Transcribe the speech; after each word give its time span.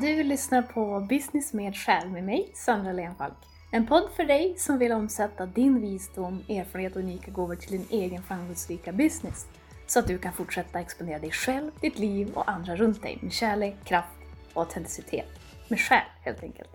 Du 0.00 0.22
lyssnar 0.22 0.62
på 0.62 1.00
Business 1.00 1.52
med 1.52 1.76
själ 1.76 2.08
med 2.08 2.24
mig, 2.24 2.50
Sandra 2.54 2.92
Lenfalk. 2.92 3.34
En 3.70 3.86
podd 3.86 4.10
för 4.16 4.24
dig 4.24 4.54
som 4.58 4.78
vill 4.78 4.92
omsätta 4.92 5.46
din 5.46 5.80
visdom, 5.80 6.44
erfarenhet 6.48 6.96
och 6.96 7.02
unika 7.02 7.30
gåvor 7.30 7.54
till 7.54 7.70
din 7.70 7.86
egen 7.90 8.22
framgångsrika 8.22 8.92
business. 8.92 9.46
Så 9.86 9.98
att 9.98 10.06
du 10.06 10.18
kan 10.18 10.32
fortsätta 10.32 10.80
exponera 10.80 11.18
dig 11.18 11.30
själv, 11.30 11.70
ditt 11.80 11.98
liv 11.98 12.32
och 12.34 12.50
andra 12.50 12.76
runt 12.76 13.02
dig 13.02 13.18
med 13.22 13.32
kärlek, 13.32 13.74
kraft 13.84 14.18
och 14.52 14.62
autenticitet. 14.62 15.28
Med 15.68 15.80
själ 15.80 16.06
helt 16.20 16.42
enkelt. 16.42 16.70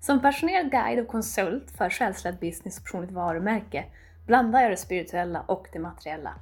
Som 0.00 0.22
passionerad 0.22 0.70
guide 0.70 1.00
och 1.00 1.08
konsult 1.08 1.70
för 1.70 1.90
själsledd 1.90 2.38
business 2.38 2.78
och 2.78 2.84
personligt 2.84 3.12
varumärke 3.12 3.84
blandar 4.26 4.62
jag 4.62 4.70
det 4.70 4.76
spirituella 4.76 5.40
och 5.40 5.66
det 5.72 5.78
materiella 5.78 6.34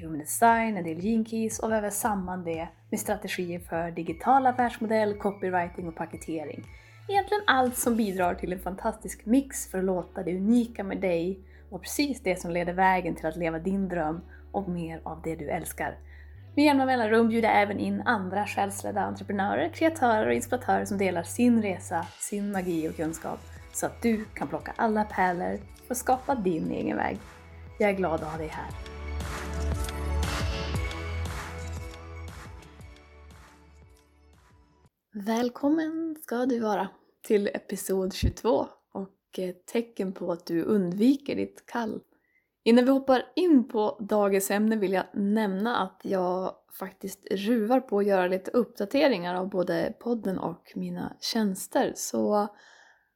human 0.00 0.18
design, 0.18 0.76
en 0.76 0.84
del 0.84 1.04
gene 1.04 1.24
keys 1.24 1.58
och 1.58 1.72
väver 1.72 1.90
samman 1.90 2.44
det 2.44 2.68
med 2.90 3.00
strategier 3.00 3.58
för 3.58 3.90
digital 3.90 4.46
affärsmodell, 4.46 5.14
copywriting 5.14 5.88
och 5.88 5.96
paketering. 5.96 6.64
Egentligen 7.08 7.42
allt 7.46 7.76
som 7.76 7.96
bidrar 7.96 8.34
till 8.34 8.52
en 8.52 8.58
fantastisk 8.58 9.26
mix 9.26 9.70
för 9.70 9.78
att 9.78 9.84
låta 9.84 10.22
det 10.22 10.36
unika 10.36 10.84
med 10.84 11.00
dig 11.00 11.40
och 11.70 11.82
precis 11.82 12.20
det 12.22 12.40
som 12.40 12.50
leder 12.50 12.72
vägen 12.72 13.14
till 13.14 13.26
att 13.26 13.36
leva 13.36 13.58
din 13.58 13.88
dröm 13.88 14.20
och 14.52 14.68
mer 14.68 15.00
av 15.04 15.22
det 15.24 15.36
du 15.36 15.50
älskar. 15.50 15.98
Med 16.54 16.64
jämna 16.64 16.86
mellanrum 16.86 17.28
bjuder 17.28 17.48
jag 17.48 17.62
även 17.62 17.78
in 17.78 18.02
andra 18.04 18.46
själsledda 18.46 19.00
entreprenörer, 19.00 19.68
kreatörer 19.68 20.26
och 20.26 20.34
inspiratörer 20.34 20.84
som 20.84 20.98
delar 20.98 21.22
sin 21.22 21.62
resa, 21.62 22.06
sin 22.18 22.52
magi 22.52 22.88
och 22.88 22.96
kunskap 22.96 23.40
så 23.72 23.86
att 23.86 24.02
du 24.02 24.24
kan 24.34 24.48
plocka 24.48 24.72
alla 24.76 25.04
pärlor 25.04 25.58
och 25.88 25.96
skapa 25.96 26.34
din 26.34 26.70
egen 26.70 26.96
väg. 26.96 27.18
Jag 27.78 27.90
är 27.90 27.94
glad 27.94 28.14
att 28.14 28.30
ha 28.30 28.38
dig 28.38 28.48
här. 28.48 28.66
Välkommen 35.14 36.16
ska 36.22 36.46
du 36.46 36.58
vara 36.58 36.88
till 37.22 37.46
episod 37.46 38.12
22 38.14 38.66
och 38.92 39.38
ett 39.38 39.66
tecken 39.66 40.12
på 40.12 40.32
att 40.32 40.46
du 40.46 40.62
undviker 40.62 41.36
ditt 41.36 41.66
kall. 41.66 42.00
Innan 42.64 42.84
vi 42.84 42.90
hoppar 42.90 43.22
in 43.36 43.68
på 43.68 44.06
dagens 44.08 44.50
ämne 44.50 44.76
vill 44.76 44.92
jag 44.92 45.04
nämna 45.14 45.76
att 45.76 46.00
jag 46.02 46.54
faktiskt 46.78 47.26
ruvar 47.30 47.80
på 47.80 47.98
att 47.98 48.06
göra 48.06 48.26
lite 48.26 48.50
uppdateringar 48.50 49.34
av 49.34 49.50
både 49.50 49.94
podden 50.00 50.38
och 50.38 50.72
mina 50.74 51.16
tjänster. 51.20 51.92
Så 51.96 52.48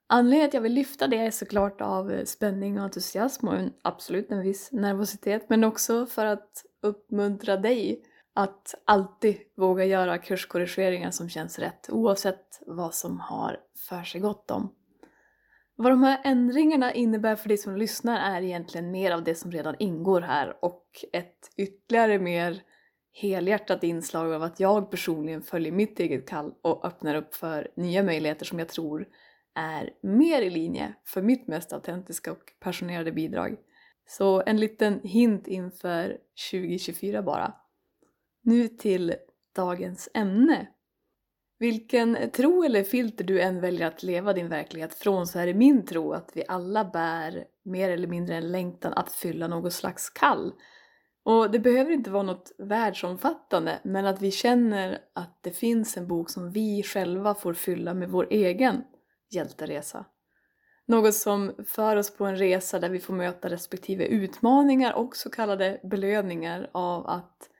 anledningen 0.07 0.51
till 0.51 0.51
att 0.51 0.55
jag 0.55 0.63
vill 0.63 0.75
lyfta 0.75 1.07
det 1.07 1.19
är 1.19 1.31
såklart 1.31 1.81
av 1.81 2.25
spänning 2.25 2.79
och 2.79 2.85
entusiasm 2.85 3.49
och 3.49 3.59
absolut 3.83 4.31
en 4.31 4.43
viss 4.43 4.73
nervositet 4.73 5.49
men 5.49 5.65
också 5.65 6.07
för 6.07 6.27
att 6.27 6.65
uppmuntra 6.83 7.57
dig 7.57 8.03
att 8.37 8.75
alltid 8.85 9.37
våga 9.57 9.85
göra 9.85 10.19
kurskorrigeringar 10.19 11.11
som 11.11 11.29
känns 11.29 11.59
rätt 11.59 11.91
oavsett 11.91 12.63
vad 12.67 12.95
som 12.95 13.21
har 13.21 13.61
för 13.89 14.03
sig 14.03 14.21
gott 14.21 14.49
dem. 14.49 14.75
Vad 15.77 15.93
de 15.93 16.03
här 16.03 16.21
ändringarna 16.25 16.93
innebär 16.93 17.37
för 17.37 17.49
dig 17.49 17.59
som 17.59 17.77
lyssnar 17.77 18.37
är 18.37 18.43
egentligen 18.43 18.91
mer 18.91 19.11
av 19.13 19.25
det 19.25 19.35
som 19.35 19.53
redan 19.53 19.75
ingår 19.79 20.21
här 20.21 20.65
och 20.65 20.87
ett 21.13 21.51
ytterligare 21.57 22.19
mer 22.19 22.63
helhjärtat 23.13 23.85
inslag 23.85 24.33
av 24.33 24.43
att 24.43 24.61
jag 24.61 24.91
personligen 24.91 25.43
följer 25.43 25.73
mitt 25.73 26.01
eget 26.01 26.29
kall 26.29 26.55
och 26.63 26.85
öppnar 26.85 27.15
upp 27.15 27.35
för 27.35 27.71
nya 27.77 28.03
möjligheter 28.03 28.45
som 28.45 28.59
jag 28.59 28.69
tror 28.69 29.09
är 29.55 29.91
mer 30.03 30.43
i 30.43 30.51
linje 30.51 30.95
för 31.05 31.23
mitt 31.23 31.49
mest 31.49 31.73
autentiska 31.73 32.33
och 32.33 32.53
passionerade 32.61 33.13
bidrag. 33.13 33.57
Så 34.09 34.43
en 34.47 34.57
liten 34.57 35.01
hint 35.05 35.47
inför 35.47 36.19
2024 36.51 37.23
bara. 37.23 37.55
Nu 38.47 38.69
till 38.69 39.15
dagens 39.55 40.09
ämne. 40.15 40.69
Vilken 41.59 42.31
tro 42.31 42.65
eller 42.65 42.83
filter 42.85 43.25
du 43.25 43.41
än 43.41 43.61
väljer 43.61 43.87
att 43.87 44.03
leva 44.03 44.33
din 44.33 44.49
verklighet 44.49 44.95
från 44.95 45.27
så 45.27 45.39
är 45.39 45.47
det 45.47 45.55
min 45.55 45.87
tro 45.87 46.13
att 46.13 46.31
vi 46.35 46.45
alla 46.49 46.85
bär 46.85 47.45
mer 47.65 47.91
eller 47.91 48.09
mindre 48.09 48.37
en 48.37 48.53
längtan 48.53 48.93
att 48.93 49.13
fylla 49.13 49.49
något 49.49 49.73
slags 49.73 50.11
kall. 50.11 50.53
Och 51.25 51.51
det 51.51 51.59
behöver 51.59 51.91
inte 51.91 52.11
vara 52.11 52.23
något 52.23 52.53
världsomfattande 52.59 53.81
men 53.85 54.07
att 54.07 54.23
vi 54.23 54.31
känner 54.31 54.99
att 55.15 55.39
det 55.43 55.51
finns 55.51 55.97
en 55.97 56.09
bok 56.09 56.31
som 56.31 56.51
vi 56.51 56.83
själva 56.83 57.35
får 57.35 57.55
fylla 57.55 57.95
med 57.95 58.11
vår 58.11 58.27
egen 58.31 58.85
hjälteresa. 59.31 60.05
Något 60.87 61.15
som 61.15 61.53
för 61.67 61.97
oss 61.97 62.17
på 62.17 62.25
en 62.25 62.37
resa 62.37 62.79
där 62.79 62.91
vi 62.91 63.01
får 63.01 63.15
möta 63.15 63.51
respektive 63.51 64.05
utmaningar 64.07 64.93
och 64.93 65.17
så 65.17 65.31
kallade 65.31 65.81
belöningar 65.85 66.71
av 66.73 67.07
att 67.07 67.51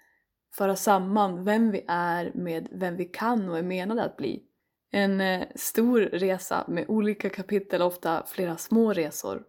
föra 0.57 0.77
samman 0.77 1.45
vem 1.45 1.71
vi 1.71 1.85
är 1.89 2.33
med 2.35 2.69
vem 2.71 2.97
vi 2.97 3.05
kan 3.05 3.49
och 3.49 3.59
är 3.59 3.63
menade 3.63 4.05
att 4.05 4.17
bli. 4.17 4.43
En 4.93 5.21
eh, 5.21 5.47
stor 5.55 6.01
resa 6.01 6.65
med 6.69 6.85
olika 6.89 7.31
kapitel, 7.31 7.83
ofta 7.83 8.27
flera 8.27 8.57
små 8.57 8.93
resor. 8.93 9.43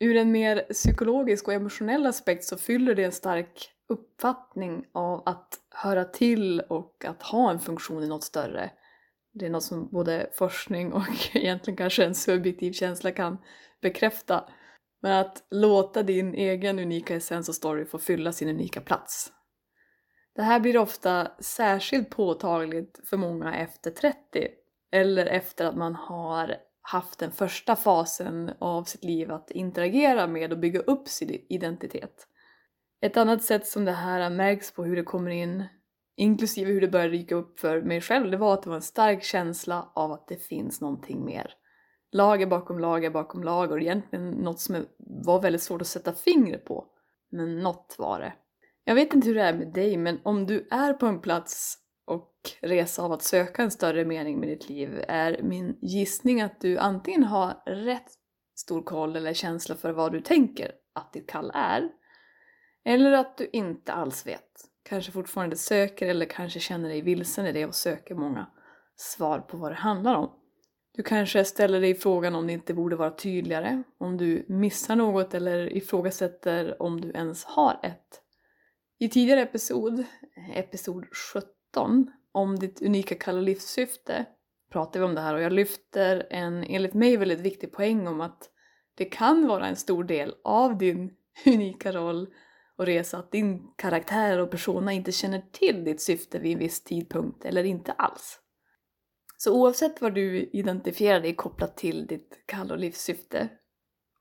Ur 0.00 0.16
en 0.16 0.32
mer 0.32 0.66
psykologisk 0.72 1.48
och 1.48 1.54
emotionell 1.54 2.06
aspekt 2.06 2.44
så 2.44 2.56
fyller 2.56 2.94
det 2.94 3.04
en 3.04 3.12
stark 3.12 3.70
uppfattning 3.88 4.84
av 4.92 5.22
att 5.26 5.60
höra 5.70 6.04
till 6.04 6.60
och 6.60 7.04
att 7.04 7.22
ha 7.22 7.50
en 7.50 7.60
funktion 7.60 8.02
i 8.02 8.08
något 8.08 8.24
större. 8.24 8.70
Det 9.32 9.46
är 9.46 9.50
något 9.50 9.62
som 9.62 9.88
både 9.88 10.30
forskning 10.32 10.92
och 10.92 11.06
egentligen 11.36 11.76
kanske 11.76 12.04
en 12.04 12.14
subjektiv 12.14 12.72
känsla 12.72 13.10
kan 13.12 13.38
bekräfta. 13.82 14.44
Men 15.02 15.12
att 15.12 15.46
låta 15.50 16.02
din 16.02 16.34
egen 16.34 16.78
unika 16.78 17.16
essens 17.16 17.48
och 17.48 17.54
story 17.54 17.84
få 17.84 17.98
fylla 17.98 18.32
sin 18.32 18.48
unika 18.48 18.80
plats. 18.80 19.32
Det 20.32 20.42
här 20.42 20.60
blir 20.60 20.78
ofta 20.78 21.30
särskilt 21.40 22.10
påtagligt 22.10 23.00
för 23.04 23.16
många 23.16 23.54
efter 23.56 23.90
30 23.90 24.48
eller 24.90 25.26
efter 25.26 25.64
att 25.64 25.76
man 25.76 25.94
har 25.94 26.56
haft 26.82 27.18
den 27.18 27.32
första 27.32 27.76
fasen 27.76 28.50
av 28.58 28.84
sitt 28.84 29.04
liv 29.04 29.32
att 29.32 29.50
interagera 29.50 30.26
med 30.26 30.52
och 30.52 30.58
bygga 30.58 30.80
upp 30.80 31.08
sin 31.08 31.46
identitet. 31.48 32.26
Ett 33.00 33.16
annat 33.16 33.42
sätt 33.42 33.66
som 33.66 33.84
det 33.84 33.92
här 33.92 34.30
märks 34.30 34.72
på 34.72 34.84
hur 34.84 34.96
det 34.96 35.02
kommer 35.02 35.30
in, 35.30 35.64
inklusive 36.16 36.72
hur 36.72 36.80
det 36.80 36.88
började 36.88 37.12
dyka 37.12 37.34
upp 37.34 37.60
för 37.60 37.82
mig 37.82 38.00
själv, 38.00 38.30
det 38.30 38.36
var 38.36 38.54
att 38.54 38.62
det 38.62 38.68
var 38.68 38.76
en 38.76 38.82
stark 38.82 39.22
känsla 39.22 39.92
av 39.94 40.12
att 40.12 40.28
det 40.28 40.36
finns 40.36 40.80
någonting 40.80 41.24
mer. 41.24 41.54
Lager 42.12 42.46
bakom 42.46 42.78
lager 42.78 43.10
bakom 43.10 43.44
lager 43.44 43.72
och 43.72 43.80
egentligen 43.80 44.30
något 44.30 44.60
som 44.60 44.86
var 44.98 45.40
väldigt 45.40 45.62
svårt 45.62 45.80
att 45.80 45.86
sätta 45.86 46.12
fingret 46.12 46.64
på. 46.64 46.86
Men 47.30 47.60
något 47.60 47.94
var 47.98 48.20
det. 48.20 48.32
Jag 48.90 48.94
vet 48.94 49.14
inte 49.14 49.28
hur 49.28 49.34
det 49.34 49.42
är 49.42 49.54
med 49.54 49.72
dig, 49.72 49.96
men 49.96 50.20
om 50.22 50.46
du 50.46 50.68
är 50.70 50.92
på 50.92 51.06
en 51.06 51.20
plats 51.20 51.78
och 52.06 52.32
resa 52.60 53.02
av 53.02 53.12
att 53.12 53.22
söka 53.22 53.62
en 53.62 53.70
större 53.70 54.04
mening 54.04 54.40
med 54.40 54.48
ditt 54.48 54.68
liv 54.68 55.04
är 55.08 55.42
min 55.42 55.78
gissning 55.82 56.40
att 56.40 56.60
du 56.60 56.78
antingen 56.78 57.24
har 57.24 57.62
rätt 57.66 58.08
stor 58.56 58.82
koll 58.82 59.16
eller 59.16 59.32
känsla 59.32 59.74
för 59.74 59.92
vad 59.92 60.12
du 60.12 60.20
tänker 60.20 60.72
att 60.94 61.12
ditt 61.12 61.30
kall 61.30 61.50
är. 61.54 61.88
Eller 62.84 63.12
att 63.12 63.38
du 63.38 63.50
inte 63.52 63.92
alls 63.92 64.26
vet. 64.26 64.50
Kanske 64.88 65.12
fortfarande 65.12 65.56
söker 65.56 66.08
eller 66.08 66.26
kanske 66.26 66.60
känner 66.60 66.88
dig 66.88 67.00
vilsen 67.00 67.46
i 67.46 67.52
det 67.52 67.66
och 67.66 67.74
söker 67.74 68.14
många 68.14 68.46
svar 68.96 69.38
på 69.38 69.56
vad 69.56 69.70
det 69.70 69.76
handlar 69.76 70.14
om. 70.14 70.30
Du 70.92 71.02
kanske 71.02 71.44
ställer 71.44 71.80
dig 71.80 71.94
frågan 71.94 72.34
om 72.34 72.46
det 72.46 72.52
inte 72.52 72.74
borde 72.74 72.96
vara 72.96 73.10
tydligare, 73.10 73.82
om 73.98 74.16
du 74.16 74.44
missar 74.48 74.96
något 74.96 75.34
eller 75.34 75.76
ifrågasätter 75.76 76.82
om 76.82 77.00
du 77.00 77.10
ens 77.10 77.44
har 77.44 77.80
ett 77.82 78.22
i 79.02 79.08
tidigare 79.08 79.42
episod, 79.42 80.04
episod 80.54 81.06
17, 81.34 82.10
om 82.32 82.58
ditt 82.58 82.82
unika 82.82 83.14
kall 83.14 83.36
och 83.36 83.42
livssyfte 83.42 84.26
pratar 84.72 85.00
vi 85.00 85.06
om 85.06 85.14
det 85.14 85.20
här 85.20 85.34
och 85.34 85.40
jag 85.40 85.52
lyfter 85.52 86.26
en 86.30 86.64
enligt 86.64 86.94
mig 86.94 87.16
väldigt 87.16 87.40
viktig 87.40 87.72
poäng 87.72 88.06
om 88.06 88.20
att 88.20 88.50
det 88.94 89.04
kan 89.04 89.46
vara 89.46 89.66
en 89.66 89.76
stor 89.76 90.04
del 90.04 90.34
av 90.44 90.78
din 90.78 91.10
unika 91.46 91.92
roll 91.92 92.28
och 92.76 92.86
resa 92.86 93.18
att 93.18 93.32
din 93.32 93.72
karaktär 93.76 94.38
och 94.38 94.50
persona 94.50 94.92
inte 94.92 95.12
känner 95.12 95.42
till 95.52 95.84
ditt 95.84 96.00
syfte 96.00 96.38
vid 96.38 96.52
en 96.52 96.58
viss 96.58 96.84
tidpunkt 96.84 97.44
eller 97.44 97.64
inte 97.64 97.92
alls. 97.92 98.40
Så 99.36 99.60
oavsett 99.60 100.00
vad 100.00 100.14
du 100.14 100.50
identifierar 100.52 101.20
dig 101.20 101.34
kopplat 101.34 101.76
till 101.76 102.06
ditt 102.06 102.42
kall 102.46 102.70
och 102.70 102.78
livssyfte 102.78 103.48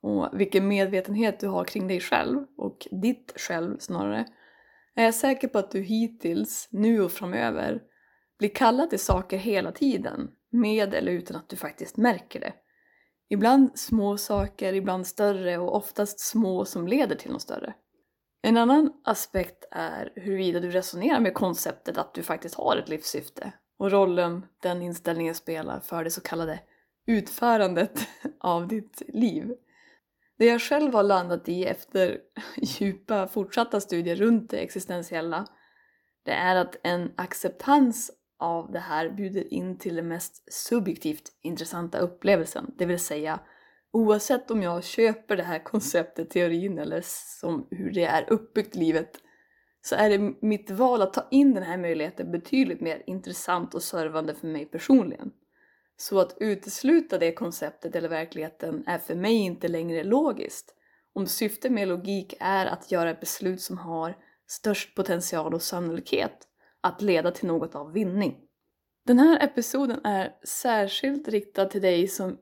och 0.02 0.40
vilken 0.40 0.68
medvetenhet 0.68 1.40
du 1.40 1.48
har 1.48 1.66
kring 1.66 1.88
dig 1.88 2.00
själv 2.00 2.46
och 2.58 2.88
ditt 2.92 3.34
själv 3.36 3.78
snarare 3.80 4.26
är 4.96 5.04
jag 5.04 5.16
säker 5.16 5.48
på 5.48 5.60
att 5.60 5.72
du 5.72 5.82
hittills, 5.82 6.68
nu 6.72 7.02
och 7.02 7.12
framöver, 7.12 7.82
blir 8.40 8.50
kallad 8.50 8.90
till 8.90 9.00
saker 9.00 9.38
hela 9.38 9.72
tiden, 9.72 10.30
med 10.52 10.94
eller 10.94 11.12
utan 11.12 11.38
att 11.38 11.50
du 11.50 11.56
faktiskt 11.56 11.98
märker 11.98 12.40
det. 12.40 12.54
Ibland 13.30 13.80
små 13.80 14.18
saker, 14.18 14.74
ibland 14.74 15.08
större 15.08 15.58
och 15.58 15.76
oftast 15.76 16.20
små 16.20 16.66
som 16.66 16.88
leder 16.88 17.16
till 17.16 17.32
något 17.32 17.42
större. 17.42 17.74
En 18.42 18.58
annan 18.58 18.94
aspekt 19.04 19.66
är 19.72 20.14
huruvida 20.16 20.60
du 20.60 20.72
resonerar 20.72 21.20
med 21.20 21.34
konceptet 21.34 21.98
att 21.98 22.14
du 22.14 22.24
faktiskt 22.24 22.56
har 22.56 22.78
ett 22.78 22.90
livssyfte 22.90 23.52
och 23.80 23.92
rollen 23.92 24.46
den 24.62 24.82
inställningen 24.82 25.36
spelar 25.36 25.80
för 25.80 26.04
det 26.04 26.12
så 26.12 26.22
kallade 26.22 26.60
utförandet 27.08 28.08
av 28.40 28.68
ditt 28.68 29.02
liv. 29.08 29.54
Det 30.40 30.46
jag 30.46 30.62
själv 30.62 30.94
har 30.94 31.04
landat 31.04 31.50
i 31.50 31.66
efter 31.66 32.18
djupa 32.58 33.28
fortsatta 33.28 33.82
studier 33.82 34.16
runt 34.16 34.50
det 34.50 34.58
existentiella 34.58 35.48
det 36.26 36.32
är 36.32 36.56
att 36.56 36.76
en 36.84 37.12
acceptans 37.16 38.12
av 38.40 38.72
det 38.72 38.80
här 38.80 39.10
bjuder 39.10 39.54
in 39.54 39.78
till 39.78 39.96
den 39.96 40.08
mest 40.08 40.54
subjektivt 40.54 41.32
intressanta 41.42 42.00
upplevelsen. 42.00 42.72
Det 42.78 42.86
vill 42.86 43.00
säga, 43.00 43.40
oavsett 43.92 44.52
om 44.52 44.62
jag 44.62 44.84
köper 44.84 45.38
det 45.38 45.44
här 45.44 45.64
konceptet, 45.64 46.30
teorin 46.30 46.80
eller 46.80 47.02
som 47.40 47.68
hur 47.72 47.92
det 47.92 48.04
är 48.04 48.34
uppbyggt 48.34 48.76
i 48.76 48.80
livet, 48.80 49.18
så 49.82 49.96
är 49.96 50.10
det 50.10 50.34
mitt 50.42 50.72
val 50.72 51.02
att 51.02 51.14
ta 51.14 51.28
in 51.32 51.54
den 51.54 51.64
här 51.64 51.78
möjligheten 51.78 52.32
betydligt 52.32 52.82
mer 52.82 53.04
intressant 53.08 53.76
och 53.76 53.84
servande 53.84 54.36
för 54.36 54.48
mig 54.48 54.66
personligen. 54.66 55.32
Så 56.02 56.20
att 56.20 56.38
utesluta 56.40 57.18
det 57.18 57.32
konceptet 57.32 57.96
eller 57.96 58.10
verkligheten 58.10 58.84
är 58.88 58.98
för 58.98 59.16
mig 59.16 59.34
inte 59.34 59.68
längre 59.68 60.04
logiskt. 60.04 60.76
Om 61.14 61.28
syftet 61.28 61.72
med 61.72 61.88
logik 61.88 62.34
är 62.40 62.66
att 62.66 62.92
göra 62.92 63.10
ett 63.10 63.20
beslut 63.20 63.62
som 63.62 63.78
har 63.78 64.18
störst 64.48 64.96
potential 64.96 65.54
och 65.54 65.62
sannolikhet 65.62 66.48
att 66.82 67.02
leda 67.02 67.32
till 67.32 67.48
något 67.48 67.76
av 67.76 67.94
vinning. 67.94 68.38
Den 69.06 69.20
här 69.20 69.44
episoden 69.44 70.06
är 70.06 70.36
särskilt 70.44 71.28
riktad 71.28 71.66
till 71.66 71.82
dig 71.82 72.08
som 72.08 72.38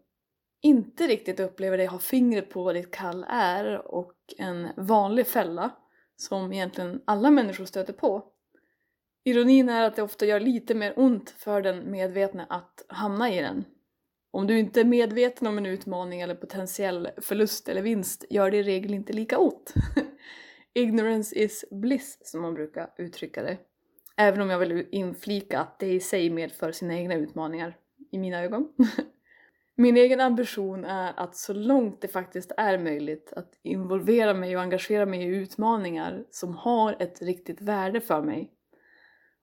inte 0.62 1.08
riktigt 1.08 1.40
upplever 1.40 1.78
dig 1.78 1.86
ha 1.86 2.00
fingret 2.00 2.50
på 2.50 2.64
vad 2.64 2.76
ditt 2.76 2.92
kall 2.92 3.26
är 3.30 3.88
och 3.88 4.16
en 4.38 4.68
vanlig 4.78 5.28
fälla 5.28 5.76
som 6.16 6.54
egentligen 6.54 7.02
alla 7.06 7.32
människor 7.32 7.66
stöter 7.66 7.94
på. 7.94 8.34
Ironin 9.28 9.70
är 9.70 9.84
att 9.84 9.96
det 9.96 10.02
ofta 10.02 10.26
gör 10.26 10.40
lite 10.40 10.76
mer 10.76 10.94
ont 10.96 11.30
för 11.30 11.62
den 11.62 11.92
medvetna 11.92 12.46
att 12.50 12.86
hamna 12.88 13.34
i 13.34 13.42
den. 13.42 13.66
Om 14.32 14.48
du 14.48 14.60
inte 14.60 14.80
är 14.80 14.86
medveten 14.86 15.48
om 15.48 15.58
en 15.58 15.66
utmaning 15.66 16.22
eller 16.22 16.36
potentiell 16.36 17.10
förlust 17.18 17.70
eller 17.70 17.82
vinst 17.82 18.26
gör 18.30 18.52
det 18.52 18.58
i 18.58 18.64
regel 18.64 18.94
inte 18.94 19.14
lika 19.14 19.38
ont. 19.38 19.74
Ignorance 20.74 21.36
is 21.36 21.66
bliss, 21.72 22.18
som 22.22 22.42
man 22.42 22.54
brukar 22.54 22.90
uttrycka 22.98 23.44
det. 23.44 23.58
Även 24.18 24.42
om 24.42 24.50
jag 24.50 24.60
vill 24.60 24.88
inflika 24.92 25.60
att 25.60 25.80
det 25.80 25.88
i 25.88 26.00
sig 26.00 26.30
medför 26.30 26.72
sina 26.72 26.96
egna 26.96 27.16
utmaningar, 27.16 27.78
i 28.12 28.18
mina 28.18 28.44
ögon. 28.44 28.74
Min 29.76 29.98
egen 29.98 30.22
ambition 30.22 30.86
är 30.86 31.14
att 31.18 31.36
så 31.36 31.54
långt 31.54 32.02
det 32.02 32.08
faktiskt 32.08 32.52
är 32.58 32.78
möjligt 32.78 33.34
att 33.36 33.60
involvera 33.64 34.34
mig 34.34 34.56
och 34.56 34.62
engagera 34.62 35.06
mig 35.06 35.22
i 35.22 35.36
utmaningar 35.36 36.26
som 36.32 36.56
har 36.56 36.96
ett 37.00 37.22
riktigt 37.22 37.62
värde 37.62 38.02
för 38.02 38.22
mig. 38.22 38.54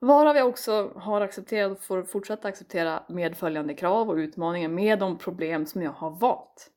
Varav 0.05 0.37
jag 0.37 0.49
också 0.49 0.93
har 0.97 1.21
accepterat 1.21 1.73
och 1.73 1.83
får 1.83 2.03
fortsätta 2.03 2.49
acceptera 2.49 3.05
medföljande 3.09 3.75
krav 3.75 4.11
och 4.11 4.17
utmaningar 4.17 4.69
med 4.69 4.99
de 4.99 5.19
problem 5.19 5.67
som 5.67 5.83
jag 5.83 5.93
har 5.93 6.11
valt. 6.11 6.71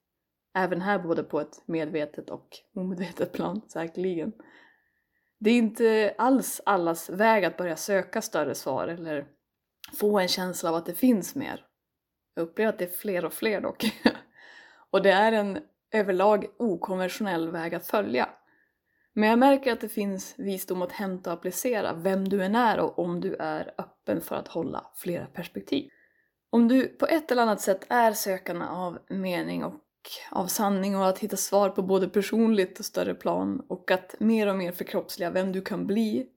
Även 0.57 0.81
här 0.81 0.99
både 0.99 1.23
på 1.23 1.39
ett 1.39 1.61
medvetet 1.65 2.29
och 2.29 2.47
omedvetet 2.75 3.33
plan, 3.33 3.61
säkerligen. 3.67 4.33
Det 5.39 5.49
är 5.49 5.57
inte 5.57 6.15
alls 6.17 6.61
allas 6.65 7.09
väg 7.09 7.45
att 7.45 7.57
börja 7.57 7.75
söka 7.75 8.21
större 8.21 8.55
svar 8.55 8.87
eller 8.87 9.27
få 9.99 10.19
en 10.19 10.27
känsla 10.27 10.69
av 10.69 10.75
att 10.75 10.85
det 10.85 10.93
finns 10.93 11.35
mer. 11.35 11.65
Jag 12.33 12.43
upplever 12.43 12.69
att 12.69 12.79
det 12.79 12.85
är 12.85 12.97
fler 12.97 13.25
och 13.25 13.33
fler 13.33 13.61
dock. 13.61 13.85
och 14.89 15.01
det 15.01 15.11
är 15.11 15.31
en 15.31 15.59
överlag 15.91 16.45
okonventionell 16.59 17.51
väg 17.51 17.75
att 17.75 17.87
följa. 17.87 18.29
Men 19.17 19.29
jag 19.29 19.39
märker 19.39 19.71
att 19.71 19.81
det 19.81 19.89
finns 19.89 20.33
visdom 20.37 20.81
att 20.81 20.91
hämta 20.91 21.29
och 21.29 21.37
applicera 21.39 21.93
vem 21.93 22.29
du 22.29 22.43
än 22.43 22.55
är 22.55 22.79
och 22.79 22.99
om 22.99 23.21
du 23.21 23.35
är 23.35 23.73
öppen 23.77 24.21
för 24.21 24.35
att 24.35 24.47
hålla 24.47 24.91
flera 24.95 25.25
perspektiv. 25.25 25.89
Om 26.49 26.67
du 26.67 26.87
på 26.87 27.05
ett 27.05 27.31
eller 27.31 27.41
annat 27.41 27.61
sätt 27.61 27.85
är 27.89 28.13
sökande 28.13 28.65
av 28.65 28.99
mening 29.09 29.63
och 29.63 29.73
av 30.31 30.47
sanning 30.47 30.97
och 30.97 31.07
att 31.07 31.19
hitta 31.19 31.37
svar 31.37 31.69
på 31.69 31.81
både 31.81 32.09
personligt 32.09 32.79
och 32.79 32.85
större 32.85 33.13
plan 33.13 33.65
och 33.69 33.91
att 33.91 34.15
mer 34.19 34.47
och 34.47 34.57
mer 34.57 34.71
förkroppsliga 34.71 35.29
vem 35.29 35.51
du 35.51 35.61
kan 35.61 35.87
bli 35.87 36.27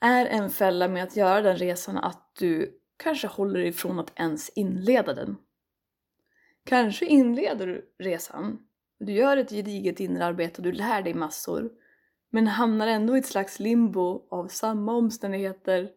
är 0.00 0.26
en 0.26 0.50
fälla 0.50 0.88
med 0.88 1.02
att 1.04 1.16
göra 1.16 1.40
den 1.40 1.56
resan 1.56 1.98
att 1.98 2.32
du 2.38 2.80
kanske 2.96 3.26
håller 3.26 3.60
ifrån 3.60 3.98
att 3.98 4.20
ens 4.20 4.48
inleda 4.48 5.14
den. 5.14 5.36
Kanske 6.64 7.06
inleder 7.06 7.66
du 7.66 7.94
resan, 7.98 8.58
du 9.00 9.12
gör 9.12 9.36
ett 9.36 9.50
gediget 9.50 10.00
inre 10.00 10.24
arbete 10.24 10.56
och 10.56 10.62
du 10.62 10.72
lär 10.72 11.02
dig 11.02 11.14
massor 11.14 11.70
men 12.30 12.46
hamnar 12.46 12.86
ändå 12.86 13.16
i 13.16 13.18
ett 13.18 13.26
slags 13.26 13.60
limbo 13.60 14.28
av 14.30 14.48
samma 14.48 14.92
omständigheter 14.92 15.90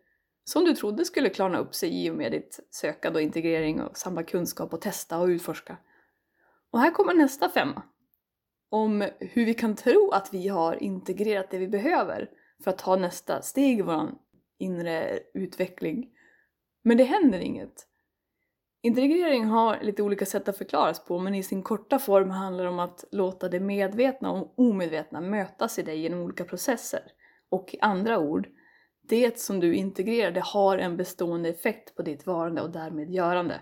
som 0.43 0.65
du 0.65 0.75
trodde 0.75 1.05
skulle 1.05 1.29
klarna 1.29 1.57
upp 1.57 1.75
sig 1.75 2.05
i 2.05 2.09
och 2.09 2.15
med 2.15 2.31
ditt 2.31 2.59
sökande 2.69 3.19
och 3.19 3.23
integrering 3.23 3.81
och 3.81 3.97
samla 3.97 4.23
kunskap 4.23 4.73
och 4.73 4.81
testa 4.81 5.19
och 5.19 5.27
utforska. 5.27 5.77
Och 6.71 6.79
här 6.79 6.91
kommer 6.91 7.13
nästa 7.13 7.49
femma. 7.49 7.83
Om 8.69 9.07
hur 9.19 9.45
vi 9.45 9.53
kan 9.53 9.75
tro 9.75 10.11
att 10.11 10.33
vi 10.33 10.47
har 10.47 10.83
integrerat 10.83 11.51
det 11.51 11.57
vi 11.57 11.67
behöver 11.67 12.29
för 12.63 12.71
att 12.71 12.77
ta 12.77 12.95
nästa 12.95 13.41
steg 13.41 13.79
i 13.79 13.81
vår 13.81 14.11
inre 14.57 15.19
utveckling. 15.33 16.09
Men 16.83 16.97
det 16.97 17.03
händer 17.03 17.39
inget. 17.39 17.87
Integrering 18.83 19.45
har 19.45 19.79
lite 19.81 20.03
olika 20.03 20.25
sätt 20.25 20.49
att 20.49 20.57
förklaras 20.57 21.05
på 21.05 21.19
men 21.19 21.35
i 21.35 21.43
sin 21.43 21.63
korta 21.63 21.99
form 21.99 22.29
handlar 22.29 22.63
det 22.63 22.69
om 22.69 22.79
att 22.79 23.05
låta 23.11 23.49
det 23.49 23.59
medvetna 23.59 24.31
och 24.31 24.53
omedvetna 24.55 25.21
mötas 25.21 25.79
i 25.79 25.83
dig 25.83 25.99
genom 25.99 26.19
olika 26.19 26.43
processer. 26.43 27.01
Och 27.49 27.73
i 27.73 27.79
andra 27.81 28.19
ord, 28.19 28.47
det 29.01 29.39
som 29.39 29.59
du 29.59 29.75
integrerar 29.75 30.31
det 30.31 30.43
har 30.43 30.77
en 30.77 30.97
bestående 30.97 31.49
effekt 31.49 31.95
på 31.95 32.01
ditt 32.01 32.25
varande 32.25 32.61
och 32.61 32.69
därmed 32.69 33.09
görande. 33.09 33.61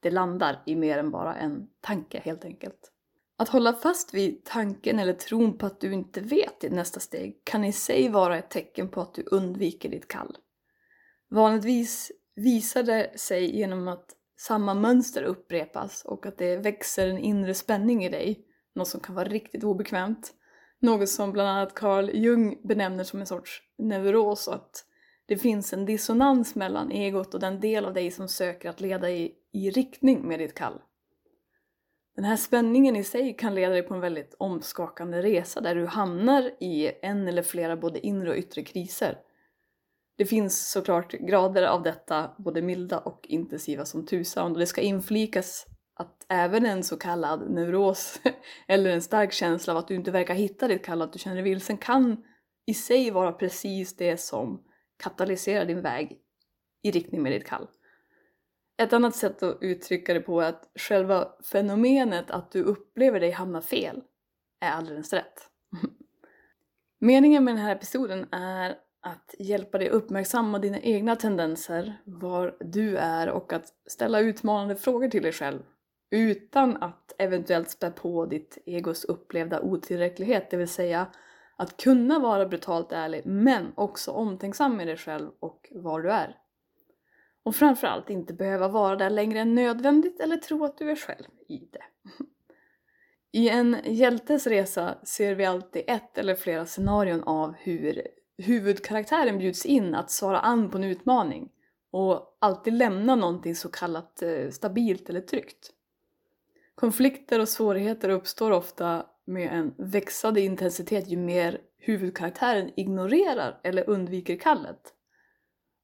Det 0.00 0.10
landar 0.10 0.62
i 0.66 0.76
mer 0.76 0.98
än 0.98 1.10
bara 1.10 1.34
en 1.34 1.68
tanke 1.80 2.20
helt 2.24 2.44
enkelt. 2.44 2.92
Att 3.36 3.48
hålla 3.48 3.72
fast 3.72 4.14
vid 4.14 4.44
tanken 4.44 4.98
eller 4.98 5.12
tron 5.12 5.58
på 5.58 5.66
att 5.66 5.80
du 5.80 5.92
inte 5.92 6.20
vet 6.20 6.60
ditt 6.60 6.72
nästa 6.72 7.00
steg 7.00 7.40
kan 7.44 7.64
i 7.64 7.72
sig 7.72 8.08
vara 8.08 8.38
ett 8.38 8.50
tecken 8.50 8.88
på 8.88 9.00
att 9.00 9.14
du 9.14 9.22
undviker 9.22 9.88
ditt 9.88 10.08
kall. 10.08 10.36
Vanligtvis 11.30 12.12
visar 12.34 12.82
det 12.82 13.20
sig 13.20 13.56
genom 13.56 13.88
att 13.88 14.14
samma 14.38 14.74
mönster 14.74 15.22
upprepas 15.22 16.04
och 16.04 16.26
att 16.26 16.38
det 16.38 16.56
växer 16.56 17.08
en 17.08 17.18
inre 17.18 17.54
spänning 17.54 18.04
i 18.04 18.08
dig, 18.08 18.44
något 18.74 18.88
som 18.88 19.00
kan 19.00 19.14
vara 19.14 19.28
riktigt 19.28 19.64
obekvämt. 19.64 20.34
Något 20.80 21.08
som 21.08 21.32
bland 21.32 21.48
annat 21.48 21.74
Carl 21.74 22.10
Jung 22.10 22.60
benämner 22.64 23.04
som 23.04 23.20
en 23.20 23.26
sorts 23.26 23.62
neuros 23.78 24.48
och 24.48 24.54
att 24.54 24.84
det 25.26 25.36
finns 25.36 25.72
en 25.72 25.84
dissonans 25.84 26.54
mellan 26.54 26.90
egot 26.90 27.34
och 27.34 27.40
den 27.40 27.60
del 27.60 27.84
av 27.84 27.94
dig 27.94 28.10
som 28.10 28.28
söker 28.28 28.70
att 28.70 28.80
leda 28.80 29.10
i, 29.10 29.34
i 29.52 29.70
riktning 29.70 30.28
med 30.28 30.38
ditt 30.38 30.54
kall. 30.54 30.80
Den 32.16 32.24
här 32.24 32.36
spänningen 32.36 32.96
i 32.96 33.04
sig 33.04 33.36
kan 33.36 33.54
leda 33.54 33.72
dig 33.72 33.82
på 33.82 33.94
en 33.94 34.00
väldigt 34.00 34.34
omskakande 34.38 35.22
resa 35.22 35.60
där 35.60 35.74
du 35.74 35.86
hamnar 35.86 36.50
i 36.60 36.90
en 37.02 37.28
eller 37.28 37.42
flera 37.42 37.76
både 37.76 38.06
inre 38.06 38.30
och 38.30 38.36
yttre 38.36 38.62
kriser 38.62 39.18
det 40.18 40.26
finns 40.26 40.70
såklart 40.70 41.12
grader 41.12 41.62
av 41.62 41.82
detta, 41.82 42.30
både 42.38 42.62
milda 42.62 42.98
och 42.98 43.26
intensiva 43.28 43.84
som 43.84 44.06
tusan. 44.06 44.52
Och 44.52 44.58
det 44.58 44.66
ska 44.66 44.80
inflikas 44.80 45.66
att 45.94 46.26
även 46.28 46.66
en 46.66 46.82
så 46.84 46.96
kallad 46.96 47.50
neuros 47.50 48.20
eller 48.68 48.90
en 48.90 49.02
stark 49.02 49.32
känsla 49.32 49.72
av 49.72 49.78
att 49.78 49.88
du 49.88 49.94
inte 49.94 50.10
verkar 50.10 50.34
hitta 50.34 50.68
ditt 50.68 50.84
kall, 50.84 51.02
att 51.02 51.12
du 51.12 51.18
känner 51.18 51.36
dig 51.36 51.44
vilsen, 51.44 51.78
kan 51.78 52.24
i 52.66 52.74
sig 52.74 53.10
vara 53.10 53.32
precis 53.32 53.96
det 53.96 54.16
som 54.16 54.64
katalyserar 55.02 55.64
din 55.64 55.82
väg 55.82 56.18
i 56.82 56.90
riktning 56.90 57.22
med 57.22 57.32
ditt 57.32 57.46
kall. 57.46 57.68
Ett 58.82 58.92
annat 58.92 59.16
sätt 59.16 59.42
att 59.42 59.58
uttrycka 59.60 60.14
det 60.14 60.20
på 60.20 60.40
är 60.40 60.48
att 60.48 60.70
själva 60.74 61.28
fenomenet 61.52 62.30
att 62.30 62.52
du 62.52 62.62
upplever 62.62 63.20
dig 63.20 63.30
hamna 63.30 63.62
fel 63.62 64.02
är 64.60 64.70
alldeles 64.70 65.12
rätt. 65.12 65.50
Meningen 67.00 67.44
med 67.44 67.54
den 67.54 67.62
här 67.62 67.76
episoden 67.76 68.28
är 68.32 68.87
att 69.08 69.34
hjälpa 69.38 69.78
dig 69.78 69.88
uppmärksamma 69.88 70.58
dina 70.58 70.80
egna 70.80 71.16
tendenser, 71.16 71.94
var 72.04 72.56
du 72.60 72.96
är 72.96 73.28
och 73.28 73.52
att 73.52 73.72
ställa 73.86 74.20
utmanande 74.20 74.76
frågor 74.76 75.08
till 75.08 75.22
dig 75.22 75.32
själv 75.32 75.62
utan 76.10 76.82
att 76.82 77.14
eventuellt 77.18 77.70
spä 77.70 77.90
på 77.90 78.26
ditt 78.26 78.58
egos 78.66 79.04
upplevda 79.04 79.60
otillräcklighet, 79.60 80.50
det 80.50 80.56
vill 80.56 80.68
säga 80.68 81.06
att 81.56 81.76
kunna 81.76 82.18
vara 82.18 82.46
brutalt 82.46 82.92
ärlig 82.92 83.26
men 83.26 83.72
också 83.74 84.10
omtänksam 84.10 84.76
med 84.76 84.86
dig 84.86 84.96
själv 84.96 85.30
och 85.40 85.68
var 85.74 86.00
du 86.00 86.10
är. 86.10 86.36
Och 87.42 87.54
framförallt 87.54 88.10
inte 88.10 88.34
behöva 88.34 88.68
vara 88.68 88.96
där 88.96 89.10
längre 89.10 89.40
än 89.40 89.54
nödvändigt 89.54 90.20
eller 90.20 90.36
tro 90.36 90.64
att 90.64 90.78
du 90.78 90.90
är 90.90 90.96
själv 90.96 91.28
i 91.48 91.58
det. 91.58 91.84
I 93.32 93.48
en 93.48 93.76
hjältes 93.84 94.46
resa 94.46 94.98
ser 95.04 95.34
vi 95.34 95.44
alltid 95.44 95.82
ett 95.86 96.18
eller 96.18 96.34
flera 96.34 96.66
scenarion 96.66 97.22
av 97.22 97.54
hur 97.58 98.06
huvudkaraktären 98.38 99.38
bjuds 99.38 99.66
in 99.66 99.94
att 99.94 100.10
svara 100.10 100.40
an 100.40 100.70
på 100.70 100.78
en 100.78 100.84
utmaning 100.84 101.48
och 101.90 102.36
alltid 102.38 102.72
lämna 102.72 103.16
någonting 103.16 103.54
så 103.54 103.68
kallat 103.68 104.22
eh, 104.22 104.50
stabilt 104.50 105.10
eller 105.10 105.20
tryggt. 105.20 105.72
Konflikter 106.74 107.40
och 107.40 107.48
svårigheter 107.48 108.08
uppstår 108.08 108.50
ofta 108.50 109.06
med 109.24 109.52
en 109.52 109.74
växande 109.78 110.40
intensitet 110.40 111.08
ju 111.08 111.16
mer 111.16 111.60
huvudkaraktären 111.78 112.70
ignorerar 112.76 113.60
eller 113.64 113.90
undviker 113.90 114.36
kallet. 114.36 114.94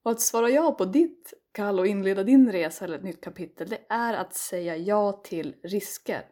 Och 0.03 0.11
att 0.11 0.21
svara 0.21 0.51
ja 0.51 0.73
på 0.73 0.85
ditt 0.85 1.35
kall 1.53 1.79
och 1.79 1.87
inleda 1.87 2.25
din 2.25 2.53
resa 2.53 2.85
eller 2.85 2.99
ett 2.99 3.05
nytt 3.05 3.21
kapitel, 3.21 3.69
det 3.69 3.81
är 3.89 4.15
att 4.15 4.35
säga 4.35 4.77
ja 4.77 5.13
till 5.13 5.55
risker. 5.63 6.25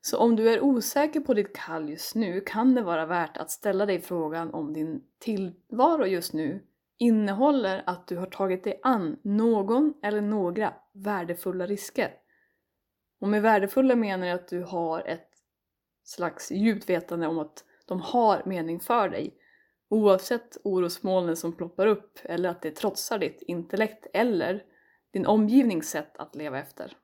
Så 0.00 0.18
om 0.18 0.36
du 0.36 0.50
är 0.50 0.60
osäker 0.60 1.20
på 1.20 1.34
ditt 1.34 1.56
kall 1.56 1.88
just 1.88 2.14
nu 2.14 2.40
kan 2.40 2.74
det 2.74 2.82
vara 2.82 3.06
värt 3.06 3.36
att 3.36 3.50
ställa 3.50 3.86
dig 3.86 4.00
frågan 4.00 4.54
om 4.54 4.72
din 4.72 5.04
tillvaro 5.18 6.06
just 6.06 6.32
nu 6.32 6.64
innehåller 6.98 7.82
att 7.86 8.08
du 8.08 8.16
har 8.16 8.26
tagit 8.26 8.64
dig 8.64 8.80
an 8.82 9.18
någon 9.22 9.94
eller 10.02 10.20
några 10.20 10.74
värdefulla 10.92 11.66
risker. 11.66 12.10
Och 13.20 13.28
med 13.28 13.42
värdefulla 13.42 13.96
menar 13.96 14.26
jag 14.26 14.34
att 14.34 14.48
du 14.48 14.62
har 14.62 15.00
ett 15.00 15.30
slags 16.04 16.50
djupt 16.50 16.90
vetande 16.90 17.26
om 17.26 17.38
att 17.38 17.64
de 17.86 18.00
har 18.00 18.42
mening 18.44 18.80
för 18.80 19.08
dig. 19.08 19.34
Oavsett 19.88 20.56
orosmolnen 20.64 21.36
som 21.36 21.56
ploppar 21.56 21.86
upp 21.86 22.18
eller 22.22 22.48
att 22.48 22.62
det 22.62 22.70
trotsar 22.70 23.18
ditt 23.18 23.42
intellekt 23.42 24.06
eller 24.12 24.64
din 25.12 25.26
omgivnings 25.26 25.90
sätt 25.90 26.16
att 26.18 26.34
leva 26.34 26.58
efter. 26.58 26.96